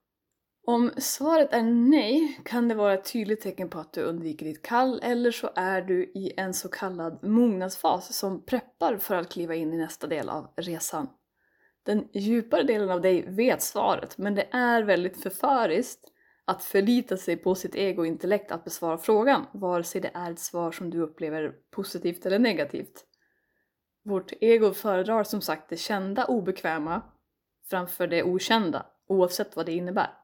Om 0.66 0.90
svaret 0.96 1.52
är 1.52 1.62
nej 1.62 2.40
kan 2.44 2.68
det 2.68 2.74
vara 2.74 2.94
ett 2.94 3.12
tydligt 3.12 3.40
tecken 3.40 3.68
på 3.68 3.78
att 3.78 3.92
du 3.92 4.02
undviker 4.02 4.46
ditt 4.46 4.62
kall 4.62 5.00
eller 5.02 5.30
så 5.30 5.50
är 5.54 5.82
du 5.82 6.02
i 6.02 6.32
en 6.36 6.54
så 6.54 6.68
kallad 6.68 7.24
mognadsfas 7.24 8.16
som 8.16 8.44
preppar 8.44 8.96
för 8.96 9.14
att 9.14 9.32
kliva 9.32 9.54
in 9.54 9.74
i 9.74 9.76
nästa 9.76 10.06
del 10.06 10.28
av 10.28 10.48
resan. 10.56 11.08
Den 11.82 12.08
djupare 12.12 12.62
delen 12.62 12.90
av 12.90 13.00
dig 13.00 13.24
vet 13.28 13.62
svaret 13.62 14.18
men 14.18 14.34
det 14.34 14.48
är 14.50 14.82
väldigt 14.82 15.22
förföriskt 15.22 16.00
att 16.44 16.62
förlita 16.62 17.16
sig 17.16 17.36
på 17.36 17.54
sitt 17.54 17.74
egointellekt 17.74 18.52
att 18.52 18.64
besvara 18.64 18.98
frågan, 18.98 19.46
vare 19.52 19.84
sig 19.84 20.00
det 20.00 20.10
är 20.14 20.30
ett 20.30 20.38
svar 20.38 20.72
som 20.72 20.90
du 20.90 21.00
upplever 21.00 21.52
positivt 21.70 22.26
eller 22.26 22.38
negativt. 22.38 23.04
Vårt 24.04 24.32
ego 24.40 24.72
föredrar 24.72 25.24
som 25.24 25.40
sagt 25.40 25.70
det 25.70 25.76
kända 25.76 26.24
obekväma 26.24 27.02
framför 27.70 28.06
det 28.06 28.22
okända, 28.22 28.86
oavsett 29.08 29.56
vad 29.56 29.66
det 29.66 29.72
innebär. 29.72 30.23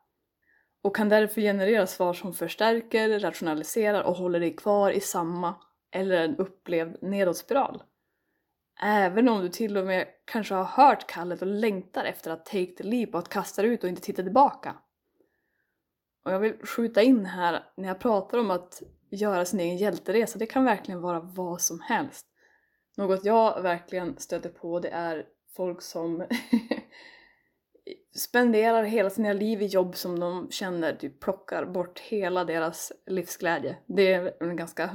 Och 0.83 0.97
kan 0.97 1.09
därför 1.09 1.41
generera 1.41 1.87
svar 1.87 2.13
som 2.13 2.35
förstärker, 2.35 3.21
rationaliserar 3.21 4.03
och 4.03 4.17
håller 4.17 4.41
dig 4.41 4.57
kvar 4.57 4.91
i 4.91 5.01
samma 5.01 5.55
eller 5.93 6.25
en 6.25 6.37
upplevd 6.37 7.03
nedåtspiral. 7.03 7.83
Även 8.83 9.29
om 9.29 9.41
du 9.41 9.49
till 9.49 9.77
och 9.77 9.87
med 9.87 10.07
kanske 10.25 10.55
har 10.55 10.65
hört 10.65 11.07
kallet 11.07 11.43
och 11.43 11.49
längtar 11.49 12.05
efter 12.05 12.31
att 12.31 12.47
take 12.47 12.67
the 12.67 12.85
leap 12.85 13.15
och 13.15 13.19
att 13.19 13.29
kasta 13.29 13.63
ut 13.63 13.85
och 13.85 13.89
inte 13.89 14.03
titta 14.03 14.23
tillbaka. 14.23 14.77
Och 16.25 16.33
jag 16.33 16.41
vill 16.41 16.67
skjuta 16.67 17.03
in 17.03 17.27
här, 17.27 17.65
när 17.77 17.89
jag 17.89 18.01
pratar 18.01 18.39
om 18.39 18.51
att 18.51 18.83
göra 19.11 19.45
sin 19.45 19.61
egen 19.61 19.77
hjälteresa, 19.77 20.39
det 20.39 20.47
kan 20.47 20.65
verkligen 20.65 21.01
vara 21.01 21.21
vad 21.21 21.61
som 21.61 21.81
helst. 21.81 22.27
Något 22.97 23.25
jag 23.25 23.63
verkligen 23.63 24.19
stöter 24.19 24.49
på 24.49 24.81
det 24.81 24.89
är 24.89 25.27
folk 25.57 25.83
som 25.83 26.27
spenderar 28.15 28.83
hela 28.83 29.11
sina 29.11 29.33
liv 29.33 29.63
i 29.63 29.67
jobb 29.67 29.97
som 29.97 30.21
de 30.21 30.51
känner 30.51 30.95
typ 30.95 31.21
plockar 31.21 31.65
bort 31.67 31.99
hela 31.99 32.45
deras 32.45 32.93
livsglädje. 33.07 33.77
Det 33.87 34.13
är 34.13 34.33
en 34.41 34.57
ganska 34.57 34.91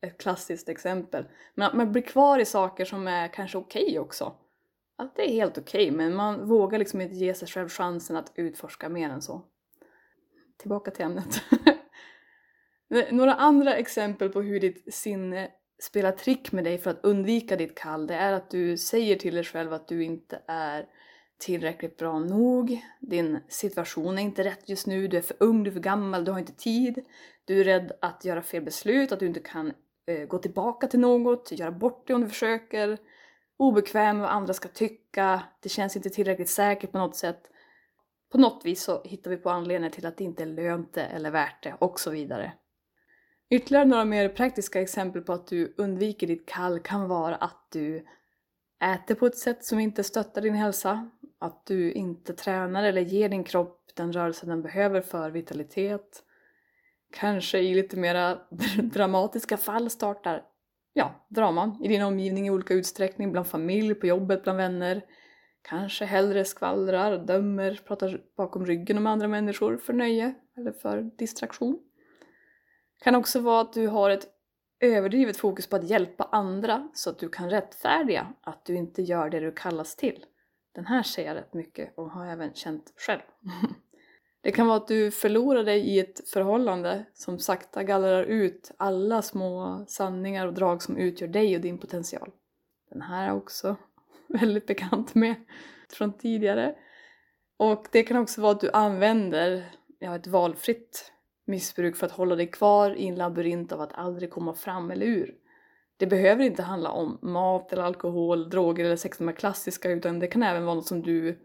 ett 0.00 0.18
klassiskt 0.18 0.68
exempel. 0.68 1.24
Men 1.54 1.66
att 1.66 1.74
man 1.74 1.92
blir 1.92 2.02
kvar 2.02 2.38
i 2.38 2.44
saker 2.44 2.84
som 2.84 3.08
är 3.08 3.28
kanske 3.28 3.58
okej 3.58 3.82
okay 3.82 3.98
också. 3.98 4.34
Att 4.96 5.16
det 5.16 5.30
är 5.30 5.32
helt 5.32 5.58
okej, 5.58 5.84
okay, 5.84 5.96
men 5.96 6.14
man 6.14 6.48
vågar 6.48 6.78
liksom 6.78 7.00
inte 7.00 7.14
ge 7.14 7.34
sig 7.34 7.48
själv 7.48 7.68
chansen 7.68 8.16
att 8.16 8.32
utforska 8.34 8.88
mer 8.88 9.10
än 9.10 9.22
så. 9.22 9.42
Tillbaka 10.56 10.90
till 10.90 11.04
ämnet. 11.04 11.42
Några 13.10 13.34
andra 13.34 13.76
exempel 13.76 14.28
på 14.28 14.42
hur 14.42 14.60
ditt 14.60 14.94
sinne 14.94 15.50
spelar 15.82 16.12
trick 16.12 16.52
med 16.52 16.64
dig 16.64 16.78
för 16.78 16.90
att 16.90 17.04
undvika 17.04 17.56
ditt 17.56 17.78
kall, 17.78 18.06
det 18.06 18.14
är 18.14 18.32
att 18.32 18.50
du 18.50 18.76
säger 18.76 19.16
till 19.16 19.34
dig 19.34 19.44
själv 19.44 19.72
att 19.72 19.88
du 19.88 20.04
inte 20.04 20.42
är 20.46 20.86
tillräckligt 21.40 21.96
bra 21.96 22.18
nog, 22.18 22.84
din 23.00 23.38
situation 23.48 24.18
är 24.18 24.22
inte 24.22 24.44
rätt 24.44 24.68
just 24.68 24.86
nu, 24.86 25.08
du 25.08 25.16
är 25.16 25.22
för 25.22 25.36
ung, 25.40 25.62
du 25.62 25.70
är 25.70 25.74
för 25.74 25.80
gammal, 25.80 26.24
du 26.24 26.32
har 26.32 26.38
inte 26.38 26.52
tid, 26.52 27.04
du 27.44 27.60
är 27.60 27.64
rädd 27.64 27.92
att 28.00 28.24
göra 28.24 28.42
fel 28.42 28.62
beslut, 28.62 29.12
att 29.12 29.20
du 29.20 29.26
inte 29.26 29.40
kan 29.40 29.72
eh, 30.06 30.26
gå 30.26 30.38
tillbaka 30.38 30.86
till 30.86 31.00
något, 31.00 31.52
göra 31.52 31.72
bort 31.72 32.06
det 32.06 32.14
om 32.14 32.20
du 32.20 32.28
försöker, 32.28 32.98
obekväm 33.56 34.16
med 34.16 34.26
vad 34.26 34.36
andra 34.36 34.54
ska 34.54 34.68
tycka, 34.68 35.42
det 35.60 35.68
känns 35.68 35.96
inte 35.96 36.10
tillräckligt 36.10 36.48
säkert 36.48 36.92
på 36.92 36.98
något 36.98 37.16
sätt. 37.16 37.50
På 38.32 38.38
något 38.38 38.64
vis 38.64 38.82
så 38.82 39.02
hittar 39.04 39.30
vi 39.30 39.36
på 39.36 39.50
anledningar 39.50 39.90
till 39.90 40.06
att 40.06 40.16
det 40.16 40.24
inte 40.24 40.42
är 40.42 40.46
lönt 40.46 40.94
det 40.94 41.04
eller 41.04 41.30
värt 41.30 41.62
det 41.62 41.74
och 41.78 42.00
så 42.00 42.10
vidare. 42.10 42.52
Ytterligare 43.50 43.84
några 43.84 44.04
mer 44.04 44.28
praktiska 44.28 44.80
exempel 44.80 45.22
på 45.22 45.32
att 45.32 45.46
du 45.46 45.74
undviker 45.76 46.26
ditt 46.26 46.46
kall 46.46 46.80
kan 46.80 47.08
vara 47.08 47.36
att 47.36 47.66
du 47.70 48.06
äter 48.80 49.14
på 49.14 49.26
ett 49.26 49.36
sätt 49.36 49.64
som 49.64 49.78
inte 49.78 50.04
stöttar 50.04 50.42
din 50.42 50.54
hälsa, 50.54 51.10
att 51.40 51.66
du 51.66 51.92
inte 51.92 52.32
tränar 52.32 52.84
eller 52.84 53.00
ger 53.00 53.28
din 53.28 53.44
kropp 53.44 53.80
den 53.94 54.12
rörelse 54.12 54.46
den 54.46 54.62
behöver 54.62 55.00
för 55.00 55.30
vitalitet. 55.30 56.22
Kanske 57.12 57.58
i 57.58 57.74
lite 57.74 57.96
mera 57.96 58.38
dramatiska 58.82 59.56
fall 59.56 59.90
startar 59.90 60.42
ja, 60.92 61.26
draman 61.28 61.84
i 61.84 61.88
din 61.88 62.02
omgivning 62.02 62.46
i 62.46 62.50
olika 62.50 62.74
utsträckning, 62.74 63.32
bland 63.32 63.46
familj, 63.46 63.94
på 63.94 64.06
jobbet, 64.06 64.42
bland 64.42 64.58
vänner. 64.58 65.02
Kanske 65.62 66.04
hellre 66.04 66.44
skvallrar, 66.44 67.18
dömer, 67.18 67.80
pratar 67.86 68.20
bakom 68.36 68.66
ryggen 68.66 68.98
om 68.98 69.06
andra 69.06 69.28
människor 69.28 69.76
för 69.76 69.92
nöje 69.92 70.34
eller 70.56 70.72
för 70.72 71.02
distraktion. 71.18 71.78
Kan 73.02 73.14
också 73.14 73.40
vara 73.40 73.60
att 73.60 73.72
du 73.72 73.86
har 73.86 74.10
ett 74.10 74.26
överdrivet 74.80 75.36
fokus 75.36 75.66
på 75.66 75.76
att 75.76 75.90
hjälpa 75.90 76.28
andra 76.32 76.88
så 76.94 77.10
att 77.10 77.18
du 77.18 77.28
kan 77.28 77.50
rättfärdiga 77.50 78.34
att 78.40 78.64
du 78.64 78.74
inte 78.74 79.02
gör 79.02 79.30
det 79.30 79.40
du 79.40 79.52
kallas 79.52 79.96
till. 79.96 80.24
Den 80.74 80.86
här 80.86 81.02
ser 81.02 81.26
jag 81.26 81.34
rätt 81.34 81.54
mycket 81.54 81.98
och 81.98 82.10
har 82.10 82.26
även 82.26 82.54
känt 82.54 82.92
själv. 82.96 83.20
Det 84.42 84.50
kan 84.50 84.66
vara 84.66 84.76
att 84.76 84.88
du 84.88 85.10
förlorar 85.10 85.64
dig 85.64 85.80
i 85.80 85.98
ett 86.00 86.28
förhållande 86.28 87.04
som 87.14 87.38
sakta 87.38 87.82
gallrar 87.82 88.24
ut 88.24 88.70
alla 88.76 89.22
små 89.22 89.84
sanningar 89.88 90.46
och 90.46 90.54
drag 90.54 90.82
som 90.82 90.96
utgör 90.96 91.28
dig 91.28 91.56
och 91.56 91.62
din 91.62 91.78
potential. 91.78 92.30
Den 92.90 93.02
här 93.02 93.28
är 93.28 93.32
också 93.34 93.76
väldigt 94.28 94.66
bekant 94.66 95.14
med 95.14 95.34
från 95.88 96.12
tidigare. 96.12 96.74
Och 97.56 97.86
det 97.92 98.02
kan 98.02 98.16
också 98.16 98.40
vara 98.40 98.52
att 98.52 98.60
du 98.60 98.70
använder 98.70 99.74
ja, 99.98 100.16
ett 100.16 100.26
valfritt 100.26 101.12
missbruk 101.44 101.96
för 101.96 102.06
att 102.06 102.12
hålla 102.12 102.36
dig 102.36 102.50
kvar 102.50 102.90
i 102.90 103.06
en 103.06 103.14
labyrint 103.14 103.72
av 103.72 103.80
att 103.80 103.92
aldrig 103.92 104.30
komma 104.30 104.54
fram 104.54 104.90
eller 104.90 105.06
ur. 105.06 105.34
Det 106.00 106.06
behöver 106.06 106.44
inte 106.44 106.62
handla 106.62 106.90
om 106.90 107.18
mat 107.22 107.72
eller 107.72 107.82
alkohol, 107.82 108.50
droger 108.50 108.84
eller 108.84 108.96
sex, 108.96 109.18
de 109.18 109.28
här 109.28 109.34
klassiska, 109.34 109.90
utan 109.90 110.18
det 110.18 110.26
kan 110.26 110.42
även 110.42 110.64
vara 110.64 110.74
något 110.74 110.86
som 110.86 111.02
du 111.02 111.38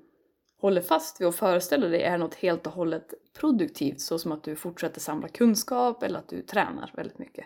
håller 0.62 0.82
fast 0.82 1.22
vid 1.22 1.28
och 1.28 1.36
föreställer 1.36 1.90
dig 1.90 2.02
är 2.02 2.18
något 2.18 2.36
helt 2.36 2.68
och 2.68 2.74
hållet 2.74 3.14
produktivt, 3.40 4.02
såsom 4.02 4.32
att 4.32 4.44
du 4.44 4.56
fortsätter 4.56 5.00
samla 5.00 5.28
kunskap 5.28 6.04
eller 6.04 6.20
att 6.20 6.30
du 6.30 6.42
tränar 6.42 6.92
väldigt 6.96 7.20
mycket. 7.20 7.46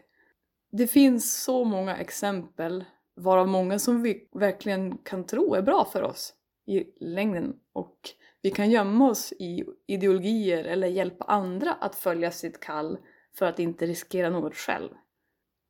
Det 0.71 0.87
finns 0.87 1.43
så 1.43 1.63
många 1.63 1.97
exempel, 1.97 2.85
varav 3.15 3.47
många 3.47 3.79
som 3.79 4.01
vi 4.03 4.29
verkligen 4.33 4.97
kan 4.97 5.25
tro 5.25 5.55
är 5.55 5.61
bra 5.61 5.85
för 5.85 6.03
oss 6.03 6.33
i 6.67 6.83
längden 7.05 7.55
och 7.73 7.97
vi 8.41 8.51
kan 8.51 8.71
gömma 8.71 9.09
oss 9.09 9.33
i 9.39 9.63
ideologier 9.87 10.63
eller 10.63 10.87
hjälpa 10.87 11.25
andra 11.25 11.73
att 11.73 11.95
följa 11.95 12.31
sitt 12.31 12.59
kall 12.59 12.97
för 13.37 13.45
att 13.45 13.59
inte 13.59 13.85
riskera 13.85 14.29
något 14.29 14.55
själv. 14.55 14.89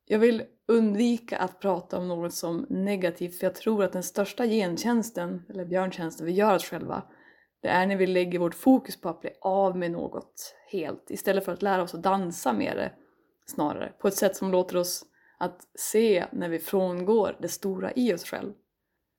Jag 0.06 0.18
vill 0.18 0.42
undvika 0.70 1.38
att 1.38 1.60
prata 1.60 1.98
om 1.98 2.08
något 2.08 2.34
som 2.34 2.66
negativt 2.68 3.38
för 3.38 3.46
jag 3.46 3.54
tror 3.54 3.84
att 3.84 3.92
den 3.92 4.02
största 4.02 4.46
gentjänsten, 4.46 5.42
eller 5.48 5.64
björntjänsten 5.64 6.26
vi 6.26 6.32
gör 6.32 6.54
oss 6.54 6.64
själva, 6.64 7.02
det 7.62 7.68
är 7.68 7.86
när 7.86 7.96
vi 7.96 8.06
lägger 8.06 8.38
vårt 8.38 8.54
fokus 8.54 9.00
på 9.00 9.08
att 9.08 9.20
bli 9.20 9.30
av 9.40 9.76
med 9.76 9.90
något 9.90 10.54
helt 10.72 11.10
istället 11.10 11.44
för 11.44 11.52
att 11.52 11.62
lära 11.62 11.82
oss 11.82 11.94
att 11.94 12.02
dansa 12.02 12.52
med 12.52 12.76
det 12.76 12.92
snarare, 13.46 13.92
på 13.98 14.08
ett 14.08 14.14
sätt 14.14 14.36
som 14.36 14.50
låter 14.50 14.76
oss 14.76 15.04
att 15.38 15.60
se 15.74 16.26
när 16.32 16.48
vi 16.48 16.58
frångår 16.58 17.36
det 17.40 17.48
stora 17.48 17.92
i 17.92 18.14
oss 18.14 18.24
själv. 18.24 18.52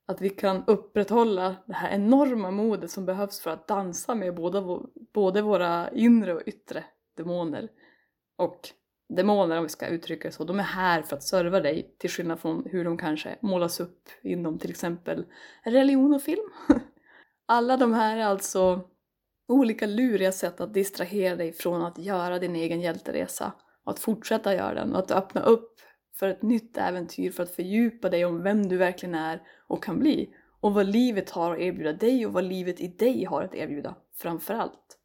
Att 0.08 0.22
vi 0.22 0.30
kan 0.30 0.64
upprätthålla 0.68 1.56
det 1.66 1.74
här 1.74 1.96
enorma 1.96 2.52
modet 2.52 2.92
som 2.92 3.06
behövs 3.06 3.40
för 3.42 3.52
att 3.52 3.68
dansa 3.68 4.16
med 4.16 4.36
både, 4.36 4.80
både 5.14 5.42
våra 5.42 5.90
inre 5.90 6.34
och 6.34 6.42
yttre 6.46 6.84
demoner. 7.18 7.70
Och 8.38 8.70
demoner, 9.16 9.58
om 9.58 9.64
vi 9.64 9.70
ska 9.70 9.88
uttrycka 9.88 10.28
det 10.28 10.32
så, 10.32 10.44
de 10.44 10.60
är 10.60 10.64
här 10.64 11.02
för 11.02 11.16
att 11.16 11.24
serva 11.24 11.60
dig 11.60 11.96
till 11.98 12.10
skillnad 12.10 12.40
från 12.40 12.66
hur 12.66 12.86
de 12.86 12.98
kanske 12.98 13.36
målas 13.42 13.80
upp 13.80 14.10
inom 14.24 14.60
till 14.60 14.70
exempel 14.70 15.26
religion 15.64 16.14
och 16.14 16.22
film. 16.22 16.50
Alla 17.46 17.78
de 17.78 17.94
här 17.94 18.18
är 18.18 18.26
alltså 18.26 18.82
olika 19.48 19.88
luriga 19.88 20.32
sätt 20.32 20.62
att 20.62 20.74
distrahera 20.74 21.36
dig 21.36 21.54
från 21.54 21.82
att 21.82 21.98
göra 21.98 22.40
din 22.40 22.56
egen 22.56 22.82
hjälteresa 22.82 23.54
och 23.86 23.92
att 23.92 24.00
fortsätta 24.00 24.56
göra 24.56 24.74
den 24.74 24.96
och 24.96 25.00
att 25.00 25.12
öppna 25.12 25.42
upp 25.42 25.80
för 26.16 26.30
ett 26.30 26.42
nytt 26.42 26.78
äventyr 26.78 27.32
för 27.32 27.44
att 27.44 27.56
fördjupa 27.56 28.10
dig 28.10 28.26
om 28.26 28.44
vem 28.44 28.70
du 28.70 28.78
verkligen 28.78 29.16
är 29.16 29.42
och 29.68 29.84
kan 29.84 30.00
bli 30.00 30.34
och 30.62 30.74
vad 30.74 30.86
livet 30.86 31.30
har 31.30 31.54
att 31.54 31.60
erbjuda 31.60 31.94
dig 31.94 32.26
och 32.26 32.34
vad 32.34 32.44
livet 32.44 32.82
i 32.82 32.88
dig 32.88 33.26
har 33.26 33.44
att 33.44 33.56
erbjuda 33.56 33.96
framför 34.18 34.54
allt. 34.54 34.98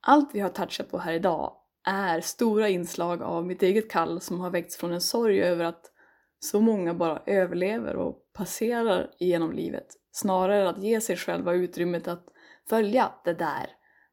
Allt 0.00 0.30
vi 0.34 0.40
har 0.40 0.48
touchat 0.48 0.90
på 0.90 0.98
här 0.98 1.12
idag 1.12 1.56
är 1.84 2.20
stora 2.20 2.68
inslag 2.68 3.22
av 3.22 3.46
mitt 3.46 3.62
eget 3.62 3.90
kall 3.90 4.20
som 4.20 4.40
har 4.40 4.50
väckts 4.50 4.76
från 4.76 4.92
en 4.92 5.00
sorg 5.00 5.42
över 5.42 5.64
att 5.64 5.90
så 6.38 6.60
många 6.60 6.94
bara 6.94 7.22
överlever 7.26 7.96
och 7.96 8.32
passerar 8.32 9.10
igenom 9.18 9.52
livet 9.52 9.86
snarare 10.12 10.60
än 10.60 10.66
att 10.66 10.82
ge 10.82 11.00
sig 11.00 11.16
själva 11.16 11.52
utrymmet 11.52 12.08
att 12.08 12.26
följa 12.68 13.12
det 13.24 13.34
där. 13.34 13.66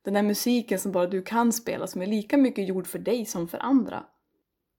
Den 0.03 0.13
där 0.13 0.23
musiken 0.23 0.79
som 0.79 0.91
bara 0.91 1.07
du 1.07 1.21
kan 1.21 1.53
spela 1.53 1.87
som 1.87 2.01
är 2.01 2.05
lika 2.05 2.37
mycket 2.37 2.67
gjord 2.67 2.87
för 2.87 2.99
dig 2.99 3.25
som 3.25 3.47
för 3.47 3.57
andra. 3.57 4.05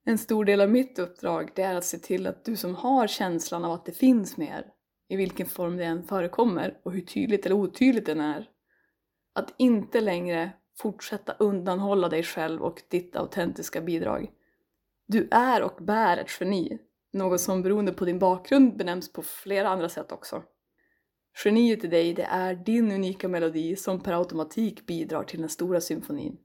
En 0.05 0.17
stor 0.17 0.45
del 0.45 0.61
av 0.61 0.69
mitt 0.69 0.99
uppdrag 0.99 1.51
det 1.55 1.61
är 1.61 1.75
att 1.75 1.85
se 1.85 1.97
till 1.97 2.27
att 2.27 2.45
du 2.45 2.55
som 2.57 2.75
har 2.75 3.07
känslan 3.07 3.65
av 3.65 3.71
att 3.71 3.85
det 3.85 3.91
finns 3.91 4.37
mer, 4.37 4.65
i 5.09 5.15
vilken 5.15 5.45
form 5.45 5.77
det 5.77 5.83
än 5.83 6.03
förekommer 6.03 6.77
och 6.83 6.91
hur 6.91 7.01
tydligt 7.01 7.45
eller 7.45 7.55
otydligt 7.55 8.05
den 8.05 8.21
är. 8.21 8.49
Att 9.35 9.53
inte 9.57 10.01
längre 10.01 10.51
fortsätta 10.77 11.35
undanhålla 11.39 12.09
dig 12.09 12.23
själv 12.23 12.61
och 12.61 12.81
ditt 12.87 13.15
autentiska 13.15 13.81
bidrag. 13.81 14.31
Du 15.07 15.27
är 15.31 15.61
och 15.63 15.83
bär 15.83 16.17
ett 16.17 16.31
geni, 16.39 16.79
något 17.13 17.41
som 17.41 17.61
beroende 17.61 17.93
på 17.93 18.05
din 18.05 18.19
bakgrund 18.19 18.77
benämns 18.77 19.13
på 19.13 19.21
flera 19.21 19.69
andra 19.69 19.89
sätt 19.89 20.11
också. 20.11 20.43
Geniet 21.45 21.83
i 21.83 21.87
dig, 21.87 22.13
det 22.13 22.23
är 22.23 22.55
din 22.55 22.91
unika 22.91 23.27
melodi 23.27 23.75
som 23.75 23.99
per 23.99 24.13
automatik 24.13 24.85
bidrar 24.85 25.23
till 25.23 25.39
den 25.39 25.49
stora 25.49 25.81
symfonin. 25.81 26.37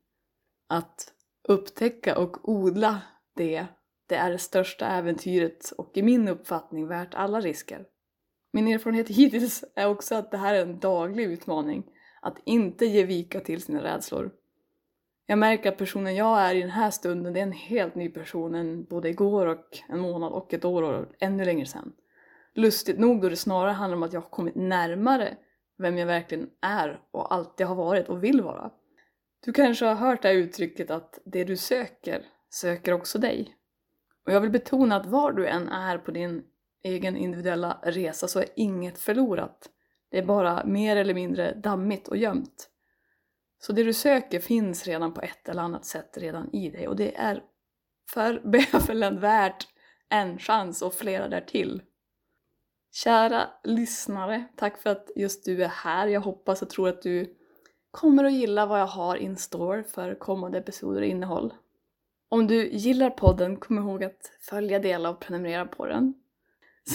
Att 0.69 1.15
upptäcka 1.49 2.19
och 2.19 2.49
odla 2.49 3.01
det, 3.37 3.67
det 4.07 4.15
är 4.15 4.31
det 4.31 4.39
största 4.39 4.87
äventyret 4.87 5.71
och 5.79 5.91
i 5.95 6.03
min 6.03 6.29
uppfattning 6.29 6.87
värt 6.87 7.15
alla 7.15 7.41
risker. 7.41 7.87
Min 8.53 8.69
erfarenhet 8.69 9.09
hittills 9.09 9.65
är 9.75 9.89
också 9.89 10.15
att 10.15 10.31
det 10.31 10.37
här 10.37 10.55
är 10.55 10.63
en 10.63 10.79
daglig 10.79 11.25
utmaning, 11.25 11.85
att 12.21 12.39
inte 12.45 12.87
ge 12.87 13.05
vika 13.05 13.41
till 13.41 13.63
sina 13.63 13.83
rädslor. 13.83 14.31
Jag 15.27 15.39
märker 15.39 15.69
att 15.69 15.79
personen 15.79 16.17
jag 16.17 16.41
är 16.41 16.55
i 16.55 16.61
den 16.61 16.71
här 16.71 16.91
stunden, 16.91 17.33
det 17.33 17.41
är 17.41 17.43
en 17.43 17.53
helt 17.53 17.95
ny 17.95 18.09
person 18.09 18.55
än 18.55 18.85
både 18.85 19.09
igår 19.09 19.47
och 19.47 19.79
en 19.89 19.99
månad 19.99 20.33
och 20.33 20.55
ett 20.55 20.65
år 20.65 20.83
och 20.83 21.07
ännu 21.21 21.45
längre 21.45 21.67
sedan. 21.67 21.93
Lustigt 22.55 22.99
nog 22.99 23.23
då 23.23 23.29
det 23.29 23.37
snarare 23.37 23.73
handlar 23.73 23.97
om 23.97 24.03
att 24.03 24.13
jag 24.13 24.21
har 24.21 24.29
kommit 24.29 24.55
närmare 24.55 25.37
vem 25.79 25.99
jag 25.99 26.07
verkligen 26.07 26.51
är 26.61 27.01
och 27.11 27.35
alltid 27.35 27.67
har 27.67 27.75
varit 27.75 28.09
och 28.09 28.25
vill 28.25 28.43
vara. 28.43 28.71
Du 29.45 29.53
kanske 29.53 29.85
har 29.85 29.95
hört 29.95 30.23
det 30.23 30.29
här 30.29 30.35
uttrycket 30.35 30.91
att 30.91 31.19
det 31.25 31.45
du 31.45 31.57
söker, 31.57 32.23
söker 32.51 32.93
också 32.93 33.19
dig. 33.19 33.55
Och 34.27 34.33
jag 34.33 34.41
vill 34.41 34.51
betona 34.51 34.97
att 34.97 35.07
var 35.07 35.33
du 35.33 35.47
än 35.47 35.69
är 35.69 35.99
på 35.99 36.11
din 36.11 36.45
egen 36.83 37.17
individuella 37.17 37.79
resa 37.83 38.29
så 38.29 38.39
är 38.39 38.47
inget 38.57 38.99
förlorat. 38.99 39.71
Det 40.11 40.19
är 40.19 40.23
bara 40.23 40.65
mer 40.65 40.97
eller 40.97 41.15
mindre 41.15 41.55
dammigt 41.55 42.09
och 42.09 42.17
gömt. 42.17 42.71
Så 43.59 43.73
det 43.73 43.85
du 43.85 43.93
söker 43.93 44.41
finns 44.41 44.87
redan 44.87 45.15
på 45.15 45.21
ett 45.21 45.49
eller 45.49 45.63
annat 45.63 45.85
sätt 45.85 46.19
redan 46.19 46.55
i 46.55 46.71
dig 46.71 46.89
och 46.89 46.97
det 46.97 47.17
är 47.17 47.43
för 48.13 48.41
bövelen 48.45 49.21
värt 49.21 49.69
en 50.09 50.39
chans 50.39 50.83
och 50.83 50.95
flera 50.95 51.29
därtill. 51.29 51.83
Kära 52.93 53.49
lyssnare, 53.65 54.45
tack 54.57 54.83
för 54.83 54.91
att 54.91 55.11
just 55.17 55.45
du 55.45 55.65
är 55.65 55.69
här. 55.69 56.07
Jag 56.07 56.21
hoppas 56.21 56.63
och 56.63 56.71
tror 56.71 56.89
att 56.89 57.03
du 57.03 57.37
kommer 57.91 58.25
att 58.25 58.33
gilla 58.33 58.67
vad 58.67 58.81
jag 58.81 58.87
har 58.87 59.17
in 59.17 59.37
store 59.37 59.85
för 59.85 60.15
kommande 60.15 60.59
episoder 60.59 61.01
och 61.01 61.07
innehåll. 61.07 61.55
Om 62.29 62.47
du 62.47 62.69
gillar 62.71 63.11
podden, 63.11 63.57
kom 63.57 63.79
ihåg 63.79 64.05
att 64.05 64.33
följa, 64.41 64.79
dela 64.79 65.11
och 65.11 65.21
prenumerera 65.21 65.67
på 65.67 65.87
den. 65.87 66.15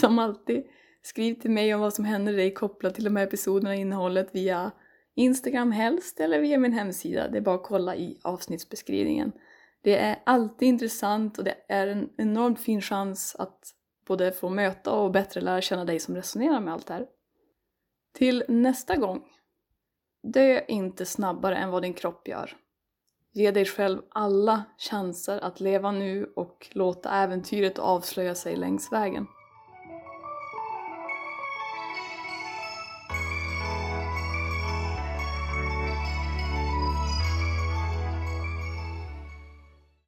Som 0.00 0.18
alltid, 0.18 0.64
skriv 1.06 1.34
till 1.34 1.50
mig 1.50 1.74
om 1.74 1.80
vad 1.80 1.94
som 1.94 2.04
händer 2.04 2.32
dig 2.32 2.54
kopplat 2.54 2.94
till 2.94 3.04
de 3.04 3.16
här 3.16 3.24
episoderna 3.24 3.70
och 3.70 3.76
innehållet 3.76 4.28
via 4.32 4.70
Instagram 5.14 5.72
helst 5.72 6.20
eller 6.20 6.40
via 6.40 6.58
min 6.58 6.72
hemsida. 6.72 7.28
Det 7.28 7.38
är 7.38 7.42
bara 7.42 7.54
att 7.54 7.62
kolla 7.62 7.96
i 7.96 8.18
avsnittsbeskrivningen. 8.22 9.32
Det 9.82 9.98
är 9.98 10.22
alltid 10.26 10.68
intressant 10.68 11.38
och 11.38 11.44
det 11.44 11.56
är 11.68 11.86
en 11.86 12.10
enormt 12.16 12.60
fin 12.60 12.80
chans 12.80 13.36
att 13.38 13.74
både 14.06 14.32
få 14.32 14.48
möta 14.48 14.92
och 14.92 15.10
bättre 15.10 15.40
lära 15.40 15.60
känna 15.60 15.84
dig 15.84 15.98
som 15.98 16.16
resonerar 16.16 16.60
med 16.60 16.74
allt 16.74 16.86
det 16.86 16.94
här. 16.94 17.06
Till 18.12 18.44
nästa 18.48 18.96
gång, 18.96 19.22
dö 20.22 20.60
inte 20.68 21.06
snabbare 21.06 21.56
än 21.56 21.70
vad 21.70 21.82
din 21.82 21.94
kropp 21.94 22.28
gör. 22.28 22.56
Ge 23.32 23.50
dig 23.50 23.64
själv 23.64 24.02
alla 24.08 24.64
chanser 24.78 25.38
att 25.44 25.60
leva 25.60 25.92
nu 25.92 26.32
och 26.36 26.68
låta 26.72 27.10
äventyret 27.10 27.78
avslöja 27.78 28.34
sig 28.34 28.56
längs 28.56 28.92
vägen. 28.92 29.26